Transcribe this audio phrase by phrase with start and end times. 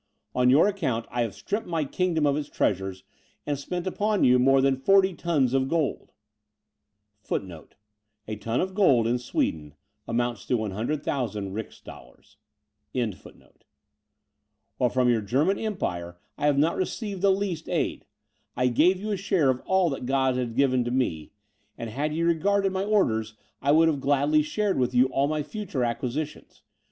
[0.33, 3.03] On your account I have stripped my own kingdom of its treasures,
[3.45, 6.11] and spent upon you more than 40 tons of gold;
[7.29, 9.75] [A ton of gold in Sweden
[10.07, 12.37] amounts to 100,000 rix dollars.]
[14.77, 18.05] while from your German empire I have not received the least aid.
[18.57, 21.31] I gave you a share of all that God had given to me;
[21.77, 25.43] and had ye regarded my orders, I would have gladly shared with you all my
[25.43, 26.63] future acquisitions.